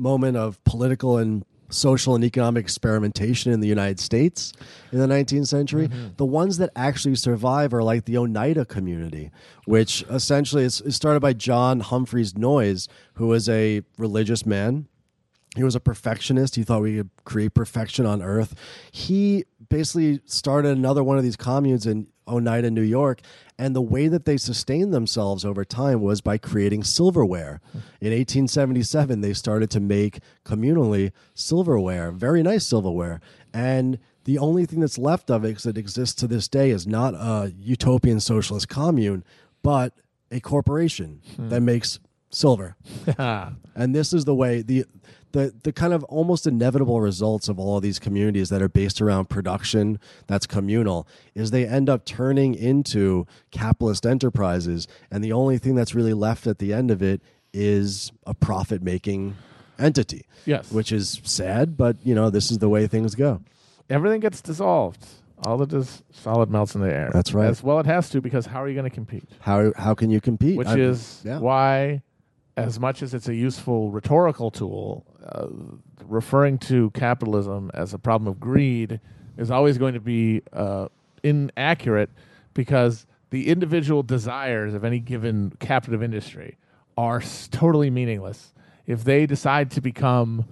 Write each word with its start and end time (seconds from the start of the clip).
moment 0.00 0.36
of 0.36 0.62
political 0.64 1.18
and 1.18 1.44
social 1.68 2.16
and 2.16 2.24
economic 2.24 2.64
experimentation 2.64 3.52
in 3.52 3.60
the 3.60 3.68
United 3.68 4.00
States 4.00 4.52
in 4.90 4.98
the 4.98 5.06
19th 5.06 5.46
century. 5.46 5.86
Mm-hmm. 5.86 6.08
The 6.16 6.24
ones 6.24 6.58
that 6.58 6.70
actually 6.74 7.14
survive 7.14 7.72
are 7.72 7.82
like 7.82 8.06
the 8.06 8.18
Oneida 8.18 8.64
community, 8.64 9.30
which 9.66 10.02
essentially 10.10 10.64
is, 10.64 10.80
is 10.80 10.96
started 10.96 11.20
by 11.20 11.32
John 11.32 11.80
Humphreys 11.80 12.36
Noyes, 12.36 12.88
who 13.14 13.28
was 13.28 13.48
a 13.48 13.82
religious 13.98 14.44
man 14.44 14.88
he 15.56 15.64
was 15.64 15.74
a 15.74 15.80
perfectionist. 15.80 16.54
He 16.54 16.62
thought 16.62 16.82
we 16.82 16.96
could 16.96 17.10
create 17.24 17.54
perfection 17.54 18.06
on 18.06 18.22
Earth. 18.22 18.54
He 18.92 19.44
basically 19.68 20.20
started 20.24 20.76
another 20.76 21.02
one 21.02 21.18
of 21.18 21.24
these 21.24 21.36
communes 21.36 21.86
in 21.86 22.06
Oh 22.30 22.36
Oneida, 22.36 22.70
New 22.70 22.82
York. 22.82 23.20
And 23.58 23.76
the 23.76 23.82
way 23.82 24.08
that 24.08 24.24
they 24.24 24.36
sustained 24.36 24.94
themselves 24.94 25.44
over 25.44 25.64
time 25.64 26.00
was 26.00 26.20
by 26.20 26.38
creating 26.38 26.84
silverware. 26.84 27.60
In 28.00 28.12
1877, 28.12 29.20
they 29.20 29.34
started 29.34 29.70
to 29.70 29.80
make 29.80 30.20
communally 30.44 31.12
silverware, 31.34 32.10
very 32.10 32.42
nice 32.42 32.66
silverware. 32.66 33.20
And 33.52 33.98
the 34.24 34.38
only 34.38 34.64
thing 34.64 34.80
that's 34.80 34.98
left 34.98 35.30
of 35.30 35.44
it 35.44 35.58
that 35.58 35.76
exists 35.76 36.14
to 36.20 36.26
this 36.26 36.48
day 36.48 36.70
is 36.70 36.86
not 36.86 37.14
a 37.14 37.52
utopian 37.58 38.20
socialist 38.20 38.68
commune, 38.68 39.24
but 39.62 39.92
a 40.30 40.40
corporation 40.40 41.20
hmm. 41.36 41.48
that 41.48 41.60
makes 41.60 41.98
silver 42.30 42.76
and 43.18 43.94
this 43.94 44.12
is 44.12 44.24
the 44.24 44.34
way 44.34 44.62
the 44.62 44.84
the 45.32 45.52
the 45.64 45.72
kind 45.72 45.92
of 45.92 46.04
almost 46.04 46.46
inevitable 46.46 47.00
results 47.00 47.48
of 47.48 47.58
all 47.58 47.76
of 47.76 47.82
these 47.82 47.98
communities 47.98 48.48
that 48.50 48.62
are 48.62 48.68
based 48.68 49.00
around 49.00 49.28
production 49.28 49.98
that's 50.26 50.46
communal 50.46 51.06
is 51.34 51.50
they 51.50 51.66
end 51.66 51.88
up 51.88 52.04
turning 52.04 52.54
into 52.54 53.26
capitalist 53.50 54.06
enterprises 54.06 54.86
and 55.10 55.24
the 55.24 55.32
only 55.32 55.58
thing 55.58 55.74
that's 55.74 55.94
really 55.94 56.14
left 56.14 56.46
at 56.46 56.58
the 56.58 56.72
end 56.72 56.90
of 56.90 57.02
it 57.02 57.20
is 57.52 58.12
a 58.26 58.34
profit 58.34 58.82
making 58.82 59.34
entity 59.78 60.24
Yes. 60.46 60.70
which 60.70 60.92
is 60.92 61.20
sad 61.24 61.76
but 61.76 61.96
you 62.04 62.14
know 62.14 62.30
this 62.30 62.50
is 62.50 62.58
the 62.58 62.68
way 62.68 62.86
things 62.86 63.14
go 63.14 63.40
Everything 63.88 64.20
gets 64.20 64.40
dissolved. 64.40 65.04
All 65.44 65.56
that 65.58 65.72
is 65.72 66.04
solid 66.12 66.48
melts 66.48 66.76
in 66.76 66.80
the 66.80 66.94
air. 66.94 67.10
That's 67.12 67.34
right. 67.34 67.48
As 67.48 67.60
well, 67.60 67.80
it 67.80 67.86
has 67.86 68.08
to 68.10 68.20
because 68.20 68.46
how 68.46 68.62
are 68.62 68.68
you 68.68 68.74
going 68.74 68.88
to 68.88 68.94
compete? 68.94 69.24
how 69.40 69.72
how 69.74 69.94
can 69.96 70.10
you 70.10 70.20
compete 70.20 70.56
Which 70.56 70.68
I- 70.68 70.78
is 70.78 71.20
yeah. 71.24 71.40
why, 71.40 72.02
as 72.66 72.80
much 72.80 73.02
as 73.02 73.14
it's 73.14 73.28
a 73.28 73.34
useful 73.34 73.90
rhetorical 73.90 74.50
tool, 74.50 75.04
uh, 75.24 75.46
referring 76.04 76.58
to 76.58 76.90
capitalism 76.90 77.70
as 77.74 77.94
a 77.94 77.98
problem 77.98 78.28
of 78.28 78.40
greed 78.40 79.00
is 79.36 79.50
always 79.50 79.78
going 79.78 79.94
to 79.94 80.00
be 80.00 80.42
uh, 80.52 80.88
inaccurate 81.22 82.10
because 82.54 83.06
the 83.30 83.48
individual 83.48 84.02
desires 84.02 84.74
of 84.74 84.84
any 84.84 84.98
given 84.98 85.52
captive 85.60 86.02
industry 86.02 86.56
are 86.96 87.22
totally 87.50 87.90
meaningless. 87.90 88.52
If 88.86 89.04
they 89.04 89.26
decide 89.26 89.70
to 89.72 89.80
become 89.80 90.44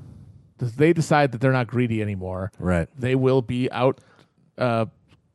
if 0.60 0.76
they 0.76 0.92
decide 0.92 1.32
that 1.32 1.40
they're 1.40 1.52
not 1.52 1.68
greedy 1.68 2.02
anymore 2.02 2.50
right. 2.58 2.88
they 2.98 3.14
will 3.14 3.42
be 3.42 3.70
out 3.70 4.00
uh, 4.58 4.86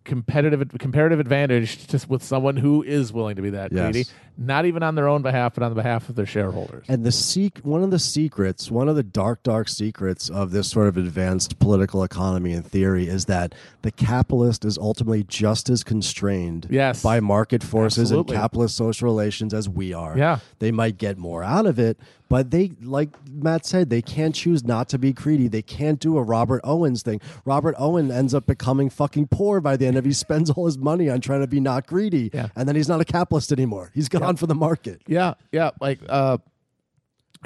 competitive 0.04 0.70
comparative 0.80 1.20
advantage 1.20 1.88
just 1.88 2.10
with 2.10 2.22
someone 2.22 2.58
who 2.58 2.84
is 2.84 3.14
willing 3.14 3.36
to 3.36 3.42
be 3.42 3.52
that 3.52 3.72
Yes. 3.72 3.92
greedy 3.92 4.10
not 4.38 4.66
even 4.66 4.82
on 4.84 4.96
their 4.96 5.08
own 5.08 5.22
behalf 5.22 5.54
but 5.56 5.64
on 5.64 5.72
the 5.72 5.76
behalf 5.76 6.10
of 6.10 6.16
their 6.16 6.26
shareholders 6.26 6.86
And 6.88 7.04
the 7.06 7.12
sec- 7.12 7.60
one 7.60 7.84
of 7.84 7.92
the 7.92 8.00
secrets, 8.00 8.72
one 8.72 8.90
of 8.90 8.96
the 8.96 9.04
dark, 9.04 9.44
dark 9.44 9.68
secrets 9.70 10.30
of 10.30 10.52
this 10.52 10.70
sort 10.70 10.88
of 10.88 10.98
advanced 10.98 11.60
political 11.60 12.04
economy 12.04 12.54
and 12.54 12.66
theory 12.66 13.08
is 13.08 13.26
that 13.26 13.54
the 13.84 13.92
capitalist 13.92 14.66
is 14.66 14.78
ultimately 14.78 15.24
just 15.24 15.70
as 15.70 15.84
constrained 15.84 16.68
Yes. 16.70 17.02
by 17.04 17.20
market 17.20 17.64
forces 17.64 18.12
Absolutely. 18.12 18.36
and 18.36 18.42
capitalist 18.42 18.76
social 18.76 19.06
relations 19.08 19.54
as 19.54 19.70
we 19.70 19.94
are. 19.94 20.18
Yeah. 20.18 20.40
They 20.60 20.72
might 20.72 20.98
get 20.98 21.18
more 21.18 21.44
out 21.44 21.66
of 21.66 21.80
it, 21.80 21.98
but 22.30 22.50
they, 22.52 22.72
like 22.82 23.10
Matt 23.32 23.66
said, 23.66 23.90
they 23.90 24.02
can't 24.02 24.34
choose 24.34 24.64
not 24.64 24.90
to 24.90 24.98
be 24.98 25.14
greedy. 25.14 25.48
They 25.48 25.62
can't 25.62 26.00
do 26.00 26.18
a 26.18 26.24
Robert 26.24 26.62
Owens 26.64 27.04
thing. 27.04 27.22
Robert 27.46 27.76
Owen 27.78 28.10
ends 28.12 28.34
up 28.34 28.46
becoming 28.48 28.90
fucking 28.90 29.28
poor 29.28 29.62
by 29.62 29.78
the 29.78 29.86
end 29.86 29.98
of. 29.98 30.06
He 30.06 30.14
spends 30.14 30.50
all 30.50 30.66
his 30.66 30.78
money 30.78 31.10
on 31.10 31.22
trying 31.22 31.42
to 31.42 31.48
be 31.48 31.60
not 31.60 31.86
greedy. 31.86 32.32
Yeah. 32.34 32.48
And 32.56 32.68
then 32.68 32.76
he's 32.76 32.90
not 32.90 33.02
a 33.02 33.06
capitalist 33.06 33.52
anymore. 33.52 33.92
He's 33.94 34.10
gone 34.24 34.36
for 34.36 34.48
the 34.48 34.56
market. 34.56 35.02
yeah 35.08 35.34
yeah 35.52 35.72
like 35.82 36.00
uh 36.10 36.38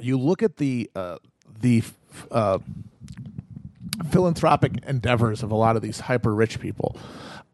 you 0.01 0.17
look 0.17 0.43
at 0.43 0.57
the 0.57 0.89
uh 0.95 1.17
the 1.59 1.79
f- 1.79 2.27
uh 2.31 2.59
philanthropic 4.09 4.73
endeavors 4.85 5.43
of 5.43 5.51
a 5.51 5.55
lot 5.55 5.75
of 5.75 5.81
these 5.81 5.99
hyper 6.01 6.33
rich 6.33 6.59
people 6.59 6.95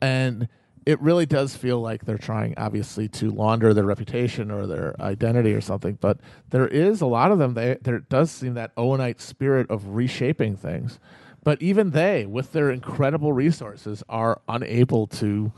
and 0.02 0.48
it 0.86 1.00
really 1.02 1.26
does 1.26 1.56
feel 1.56 1.80
like 1.80 2.04
they're 2.04 2.18
trying 2.18 2.54
obviously 2.58 3.08
to 3.08 3.32
launder 3.32 3.74
their 3.74 3.86
reputation 3.86 4.52
or 4.52 4.68
their 4.68 5.00
identity 5.02 5.54
or 5.54 5.62
something 5.62 5.98
but 6.02 6.18
there 6.50 6.68
is 6.68 7.00
a 7.02 7.06
lot 7.06 7.32
of 7.32 7.40
them 7.40 7.54
they 7.54 7.78
there 7.82 8.00
does 8.00 8.30
seem 8.30 8.54
that 8.56 8.76
owenite 8.76 9.22
spirit 9.22 9.70
of 9.70 9.96
reshaping 9.96 10.56
things 10.58 11.00
but 11.44 11.62
even 11.62 11.92
they 11.92 12.26
with 12.26 12.52
their 12.52 12.70
incredible 12.70 13.32
resources 13.32 14.04
are 14.10 14.42
unable 14.50 15.08
to 15.08 15.52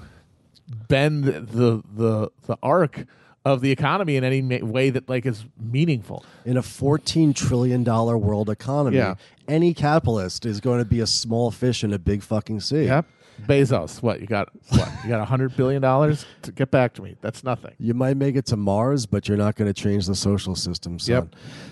bend 0.87 1.23
the 1.23 1.81
the 1.95 2.29
the 2.45 2.57
arc 2.61 3.05
of 3.45 3.61
the 3.61 3.71
economy 3.71 4.15
in 4.15 4.23
any 4.23 4.41
ma- 4.41 4.57
way 4.65 4.89
that 4.89 5.07
like 5.07 5.25
is 5.25 5.45
meaningful 5.59 6.25
in 6.45 6.57
a 6.57 6.61
$14 6.61 7.33
trillion 7.35 7.83
world 7.83 8.49
economy, 8.49 8.97
Yeah. 8.97 9.15
any 9.47 9.73
capitalist 9.73 10.45
is 10.45 10.59
going 10.59 10.79
to 10.79 10.85
be 10.85 10.99
a 10.99 11.07
small 11.07 11.51
fish 11.51 11.83
in 11.83 11.93
a 11.93 11.99
big 11.99 12.23
fucking 12.23 12.59
sea. 12.61 12.85
Yep. 12.85 13.05
Bezos, 13.45 14.01
what 14.01 14.21
you 14.21 14.27
got? 14.27 14.47
What 14.69 14.89
you 15.03 15.09
got? 15.09 15.19
A 15.19 15.25
hundred 15.25 15.57
billion 15.57 15.81
dollars? 15.81 16.25
To 16.43 16.53
get 16.53 16.71
back 16.71 16.93
to 16.93 17.01
me. 17.01 17.17
That's 17.19 17.43
nothing. 17.43 17.73
You 17.77 17.93
might 17.93 18.15
make 18.15 18.37
it 18.37 18.45
to 18.47 18.55
Mars, 18.55 19.05
but 19.05 19.27
you're 19.27 19.37
not 19.37 19.55
going 19.55 19.71
to 19.71 19.73
change 19.73 20.07
the 20.07 20.15
social 20.15 20.55
system, 20.55 20.99
son. 20.99 21.13
Yep. 21.15 21.35